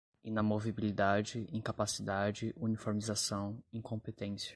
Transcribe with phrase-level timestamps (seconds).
[0.23, 4.49] inamovibilidade, incapacidade, uniformização, incompetência